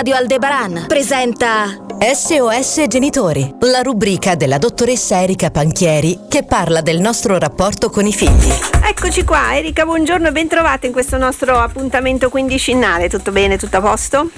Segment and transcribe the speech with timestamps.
[0.00, 7.38] Radio Aldebaran presenta SOS Genitori, la rubrica della dottoressa Erika Panchieri che parla del nostro
[7.38, 8.50] rapporto con i figli.
[8.82, 13.10] Eccoci qua, Erika, buongiorno e bentrovata in questo nostro appuntamento quindicinale.
[13.10, 14.30] Tutto bene, tutto a posto?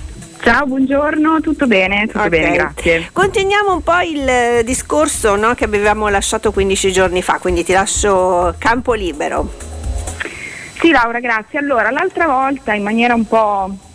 [0.43, 2.29] Ciao, buongiorno, tutto bene, tutto okay.
[2.29, 3.11] bene, grazie.
[3.13, 8.53] Continuiamo un po' il discorso no, che avevamo lasciato 15 giorni fa, quindi ti lascio
[8.59, 9.49] campo libero.
[10.81, 11.61] Sì Laura, grazie.
[11.61, 13.91] Allora, l'altra volta in maniera un po'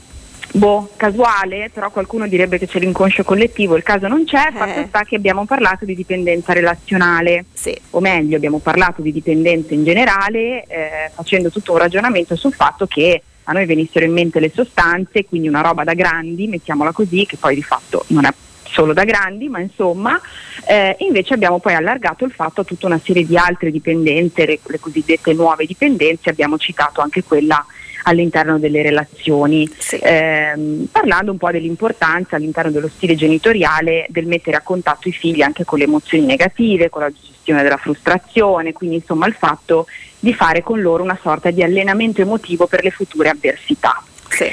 [0.51, 4.57] boh, casuale, però qualcuno direbbe che c'è l'inconscio collettivo, il caso non c'è, eh.
[4.57, 7.75] fatto sta che abbiamo parlato di dipendenza relazionale, sì.
[7.91, 12.85] o meglio abbiamo parlato di dipendenza in generale, eh, facendo tutto un ragionamento sul fatto
[12.87, 17.25] che a noi venissero in mente le sostanze, quindi una roba da grandi, mettiamola così,
[17.25, 20.19] che poi di fatto non è solo da grandi, ma insomma,
[20.67, 24.59] eh, invece abbiamo poi allargato il fatto a tutta una serie di altre dipendenze, le,
[24.61, 27.65] le cosiddette nuove dipendenze, abbiamo citato anche quella
[28.07, 29.99] all'interno delle relazioni, sì.
[30.01, 35.41] ehm, parlando un po' dell'importanza all'interno dello stile genitoriale del mettere a contatto i figli
[35.41, 39.87] anche con le emozioni negative, con la gestione della frustrazione, quindi insomma il fatto
[40.19, 44.01] di fare con loro una sorta di allenamento emotivo per le future avversità.
[44.29, 44.49] Sì.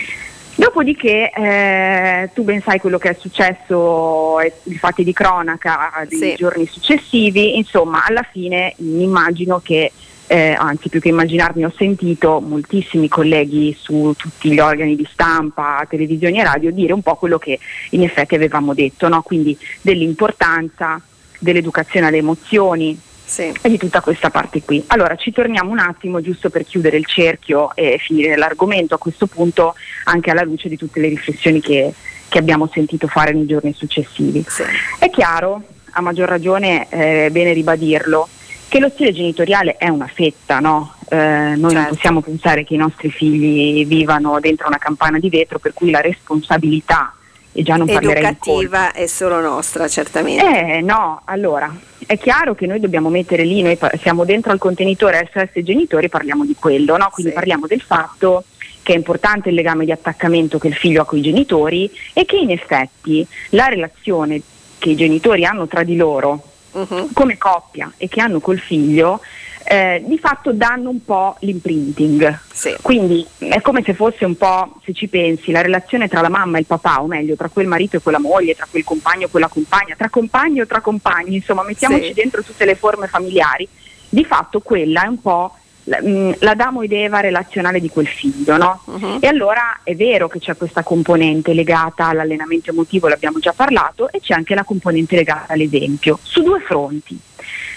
[0.56, 6.34] Dopodiché eh, tu ben sai quello che è successo, i fatti di cronaca dei sì.
[6.36, 9.90] giorni successivi, insomma alla fine immagino che,
[10.26, 15.86] eh, anzi più che immaginarmi ho sentito moltissimi colleghi su tutti gli organi di stampa,
[15.88, 17.58] televisioni e radio dire un po' quello che
[17.90, 19.22] in effetti avevamo detto, no?
[19.22, 21.00] quindi dell'importanza
[21.38, 23.52] dell'educazione alle emozioni, sì.
[23.60, 24.82] e di tutta questa parte qui.
[24.88, 29.26] Allora ci torniamo un attimo giusto per chiudere il cerchio e finire l'argomento a questo
[29.26, 31.92] punto anche alla luce di tutte le riflessioni che,
[32.28, 34.44] che abbiamo sentito fare nei giorni successivi.
[34.46, 34.62] Sì.
[34.98, 38.28] È chiaro, a maggior ragione è bene ribadirlo,
[38.74, 40.94] che lo stile genitoriale è una fetta, no?
[41.08, 41.74] eh, noi certo.
[41.74, 45.92] non possiamo pensare che i nostri figli vivano dentro una campana di vetro per cui
[45.92, 47.14] la responsabilità
[47.52, 51.72] e già non parlerei educativa è solo nostra certamente eh no allora
[52.04, 56.44] è chiaro che noi dobbiamo mettere lì noi siamo dentro al contenitore SOS genitori parliamo
[56.44, 57.10] di quello no?
[57.12, 57.38] quindi sì.
[57.38, 58.42] parliamo del fatto
[58.82, 62.24] che è importante il legame di attaccamento che il figlio ha con i genitori e
[62.24, 64.40] che in effetti la relazione
[64.78, 67.10] che i genitori hanno tra di loro uh-huh.
[67.12, 69.20] come coppia e che hanno col figlio
[69.66, 72.40] eh, di fatto danno un po' l'imprinting.
[72.52, 72.76] Sì.
[72.82, 76.58] Quindi è come se fosse un po', se ci pensi, la relazione tra la mamma
[76.58, 79.30] e il papà, o meglio, tra quel marito e quella moglie, tra quel compagno e
[79.30, 82.12] quella compagna, tra compagni o tra compagni, insomma, mettiamoci sì.
[82.12, 83.66] dentro tutte le forme familiari.
[84.08, 88.56] Di fatto quella è un po' la, mm, la damo idea relazionale di quel figlio,
[88.56, 88.82] no?
[88.84, 89.18] Uh-huh.
[89.20, 94.20] E allora è vero che c'è questa componente legata all'allenamento emotivo, l'abbiamo già parlato, e
[94.20, 97.18] c'è anche la componente legata all'esempio, su due fronti.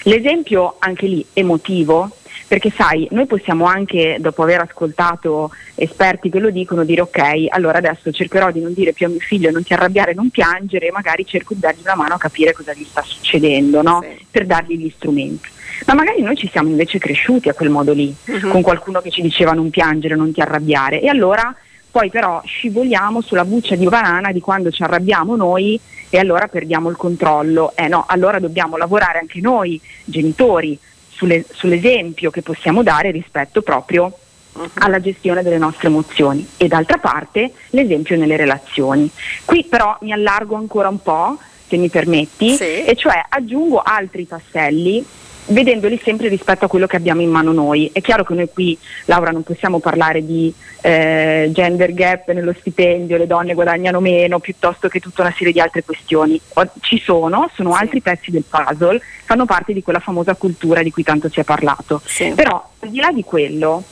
[0.03, 2.09] L'esempio anche lì emotivo,
[2.47, 7.77] perché sai, noi possiamo anche, dopo aver ascoltato esperti che lo dicono, dire ok, allora
[7.77, 11.25] adesso cercherò di non dire più a mio figlio non ti arrabbiare, non piangere, magari
[11.25, 14.01] cerco di dargli una mano a capire cosa gli sta succedendo, no?
[14.01, 14.25] Sì.
[14.31, 15.49] per dargli gli strumenti.
[15.85, 18.49] Ma magari noi ci siamo invece cresciuti a quel modo lì, uh-huh.
[18.49, 21.53] con qualcuno che ci diceva non piangere, non ti arrabbiare, e allora
[21.91, 25.79] poi però scivoliamo sulla buccia di banana di quando ci arrabbiamo noi
[26.09, 27.73] e allora perdiamo il controllo.
[27.75, 30.77] Eh no, allora dobbiamo lavorare anche noi, genitori,
[31.17, 34.15] sulle, sull'esempio che possiamo dare rispetto proprio
[34.53, 34.69] uh-huh.
[34.75, 39.09] alla gestione delle nostre emozioni e d'altra parte l'esempio nelle relazioni.
[39.43, 42.83] Qui però mi allargo ancora un po', se mi permetti, sì.
[42.83, 45.03] e cioè aggiungo altri tasselli
[45.47, 47.89] vedendoli sempre rispetto a quello che abbiamo in mano noi.
[47.93, 53.17] È chiaro che noi qui, Laura, non possiamo parlare di eh, gender gap nello stipendio,
[53.17, 56.39] le donne guadagnano meno, piuttosto che tutta una serie di altre questioni.
[56.53, 57.81] O, ci sono, sono sì.
[57.81, 61.43] altri pezzi del puzzle, fanno parte di quella famosa cultura di cui tanto si è
[61.43, 62.01] parlato.
[62.05, 62.31] Sì.
[62.35, 63.83] Però, al di là di quello,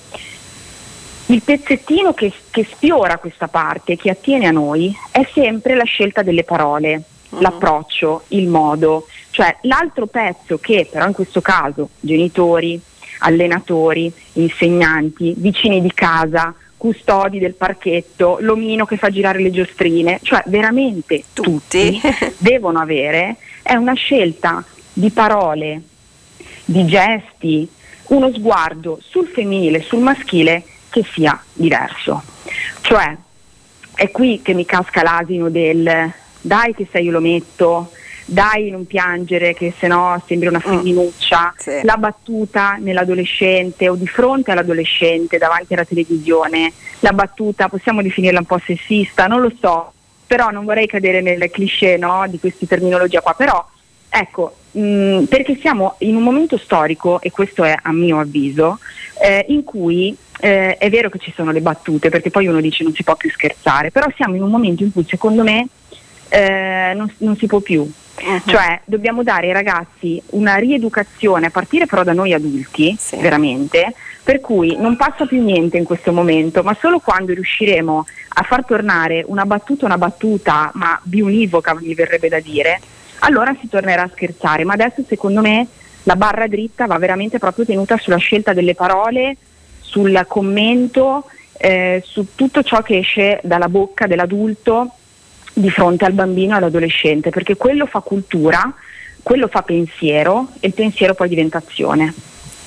[1.28, 6.22] il pezzettino che, che sfiora questa parte, che attiene a noi, è sempre la scelta
[6.22, 7.04] delle parole
[7.40, 12.80] l'approccio, il modo, cioè l'altro pezzo che però in questo caso genitori,
[13.20, 20.42] allenatori, insegnanti, vicini di casa, custodi del parchetto, l'omino che fa girare le giostrine, cioè
[20.46, 22.02] veramente tutti, tutti
[22.40, 24.64] devono avere, è una scelta
[24.94, 25.82] di parole,
[26.64, 27.68] di gesti,
[28.06, 32.24] uno sguardo sul femminile, sul maschile che sia diverso.
[32.80, 33.18] Cioè
[33.96, 37.92] è qui che mi casca l'asino del dai che se io lo metto,
[38.26, 41.60] dai non piangere che se no sembri una femminuccia, Mm.
[41.60, 41.80] Sì.
[41.84, 48.46] la battuta nell'adolescente o di fronte all'adolescente davanti alla televisione, la battuta possiamo definirla un
[48.46, 49.94] po' sessista, non lo so,
[50.26, 53.64] però non vorrei cadere nel cliché no, di questa terminologia qua, però
[54.10, 58.80] ecco, mh, perché siamo in un momento storico, e questo è a mio avviso,
[59.22, 62.84] eh, in cui eh, è vero che ci sono le battute, perché poi uno dice
[62.84, 65.68] non si può più scherzare, però siamo in un momento in cui secondo me
[66.30, 67.90] eh, non, non, si può più.
[68.18, 68.42] Uh-huh.
[68.46, 73.18] Cioè dobbiamo dare ai ragazzi una rieducazione a partire però da noi adulti, sì.
[73.18, 78.06] veramente, per cui non passa più niente in questo momento, ma solo quando riusciremo
[78.38, 82.80] a far tornare una battuta una battuta, ma biunivoca mi verrebbe da dire,
[83.20, 84.64] allora si tornerà a scherzare.
[84.64, 85.68] Ma adesso secondo me
[86.04, 89.38] la barra dritta va veramente proprio tenuta sulla scelta delle parole,
[89.80, 91.26] sul commento,
[91.58, 94.92] eh, su tutto ciò che esce dalla bocca dell'adulto
[95.58, 98.74] di fronte al bambino e all'adolescente, perché quello fa cultura,
[99.24, 102.14] quello fa pensiero e il pensiero poi diventa azione.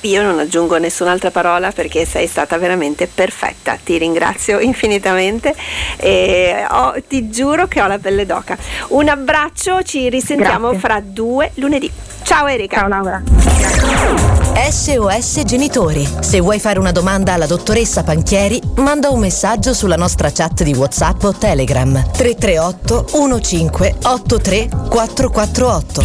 [0.02, 5.54] Io non aggiungo nessun'altra parola perché sei stata veramente perfetta, ti ringrazio infinitamente
[5.96, 8.56] e ho, ti giuro che ho la pelle d'oca.
[8.88, 10.78] Un abbraccio, ci risentiamo Grazie.
[10.78, 11.90] fra due lunedì.
[12.22, 12.78] Ciao Erika.
[12.78, 14.27] Ciao Laura.
[14.54, 16.08] SOS Genitori.
[16.20, 20.74] Se vuoi fare una domanda alla dottoressa Panchieri, manda un messaggio sulla nostra chat di
[20.74, 23.70] WhatsApp o Telegram 338 15
[24.02, 26.02] 83 448.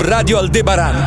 [0.00, 0.96] Radio Aldebaran